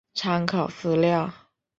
[0.15, 1.31] 参考资料